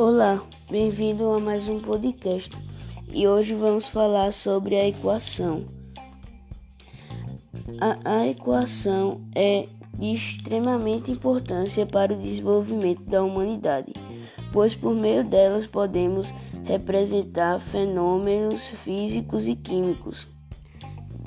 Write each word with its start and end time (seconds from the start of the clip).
Olá, 0.00 0.42
bem-vindo 0.70 1.30
a 1.30 1.38
mais 1.38 1.68
um 1.68 1.78
podcast 1.78 2.50
e 3.12 3.28
hoje 3.28 3.54
vamos 3.54 3.90
falar 3.90 4.32
sobre 4.32 4.74
a 4.74 4.88
equação. 4.88 5.66
A, 7.78 8.16
a 8.16 8.26
equação 8.26 9.20
é 9.34 9.66
de 9.98 10.14
extremamente 10.14 11.10
importância 11.10 11.84
para 11.84 12.14
o 12.14 12.16
desenvolvimento 12.16 13.02
da 13.02 13.22
humanidade, 13.22 13.92
pois 14.54 14.74
por 14.74 14.94
meio 14.94 15.22
delas 15.22 15.66
podemos 15.66 16.32
representar 16.64 17.60
fenômenos 17.60 18.68
físicos 18.68 19.46
e 19.46 19.54
químicos. 19.54 20.26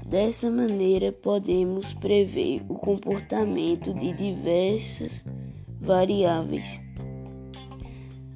Dessa 0.04 0.50
maneira, 0.50 1.12
podemos 1.12 1.94
prever 1.94 2.64
o 2.68 2.74
comportamento 2.74 3.94
de 3.94 4.12
diversas 4.14 5.24
variáveis. 5.80 6.82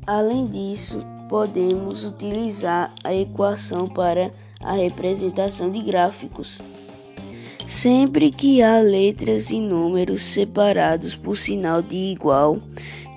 Além 0.07 0.47
disso, 0.47 1.05
podemos 1.27 2.05
utilizar 2.05 2.93
a 3.03 3.13
equação 3.13 3.89
para 3.89 4.31
a 4.61 4.71
representação 4.71 5.69
de 5.69 5.81
gráficos. 5.81 6.61
Sempre 7.67 8.31
que 8.31 8.63
há 8.63 8.79
letras 8.79 9.51
e 9.51 9.59
números 9.59 10.21
separados 10.21 11.13
por 11.13 11.37
sinal 11.37 11.81
de 11.81 11.97
igual, 11.97 12.57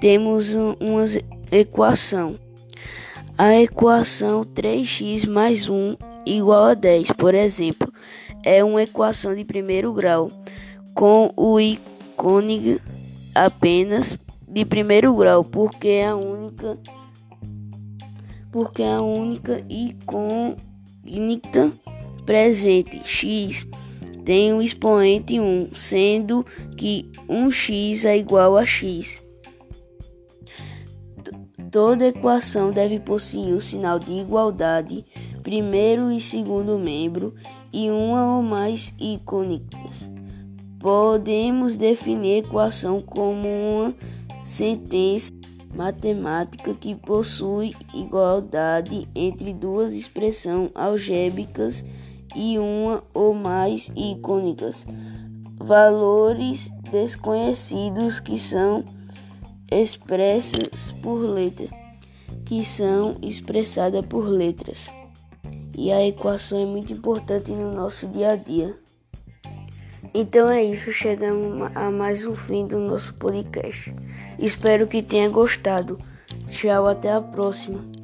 temos 0.01 0.53
uma 0.81 1.05
equação. 1.53 2.35
A 3.39 3.55
equação 3.55 4.43
3x 4.43 5.29
mais 5.29 5.69
1 5.69 5.95
igual 6.27 6.65
a 6.65 6.75
10, 6.75 7.13
por 7.13 7.37
exemplo, 7.37 7.93
é 8.45 8.65
uma 8.65 8.83
equação 8.83 9.33
de 9.33 9.45
primeiro 9.45 9.93
grau, 9.93 10.29
com 10.93 11.33
o 11.37 11.61
ícone 11.61 12.81
apenas 13.33 14.19
de 14.51 14.65
primeiro 14.65 15.15
grau, 15.15 15.45
porque 15.45 15.89
é 15.89 16.09
a 16.09 16.17
única 16.17 16.79
porque 18.51 18.83
é 18.83 18.93
a 18.93 19.03
única 19.03 19.65
incógnita 19.69 20.61
presente 22.27 23.01
x 23.05 23.69
tem 24.25 24.53
o 24.53 24.63
expoente 24.63 25.41
1, 25.41 25.71
sendo 25.75 26.45
que 26.77 27.11
1x 27.29 28.05
é 28.05 28.17
igual 28.17 28.57
a 28.57 28.65
x. 28.65 29.23
Toda 31.71 32.07
equação 32.07 32.71
deve 32.71 33.01
possuir 33.01 33.55
o 33.55 33.61
sinal 33.61 33.99
de 33.99 34.13
igualdade, 34.13 35.05
primeiro 35.43 36.11
e 36.11 36.21
segundo 36.21 36.79
membro, 36.79 37.35
e 37.73 37.91
uma 37.91 38.37
ou 38.37 38.43
mais 38.43 38.95
incógnitas. 39.01 40.11
Podemos 40.79 41.77
definir 41.77 42.35
a 42.35 42.47
equação 42.47 43.01
como 43.01 43.49
uma 43.49 43.95
sentença 44.43 45.33
matemática 45.75 46.75
que 46.75 46.95
possui 46.95 47.73
igualdade 47.95 49.09
entre 49.15 49.55
duas 49.55 49.93
expressões 49.93 50.71
algébricas 50.75 51.85
e 52.35 52.59
uma 52.59 53.03
ou 53.15 53.35
mais 53.35 53.91
icônicas, 53.97 54.87
valores 55.57 56.71
desconhecidos 56.91 58.21
que 58.21 58.39
são 58.39 58.85
expressas 59.71 60.93
por 61.03 61.19
letras, 61.19 61.71
que 62.45 62.65
são 62.65 63.17
expressadas 63.23 64.05
por 64.07 64.29
letras. 64.29 64.91
E 65.77 65.95
a 65.95 66.05
equação 66.05 66.59
é 66.59 66.67
muito 66.67 66.93
importante 66.93 67.53
no 67.53 67.73
nosso 67.73 68.07
dia 68.09 68.33
a 68.33 68.37
dia. 68.37 68.77
Então 70.13 70.51
é 70.51 70.63
isso, 70.63 70.91
chegamos 70.91 71.71
a 71.75 71.89
mais 71.89 72.27
um 72.27 72.35
fim 72.35 72.67
do 72.67 72.79
nosso 72.79 73.15
podcast. 73.15 73.95
Espero 74.39 74.89
que 74.89 75.03
tenha 75.03 75.29
gostado. 75.29 75.99
Tchau, 76.49 76.89
até 76.89 77.13
a 77.13 77.21
próxima. 77.21 78.00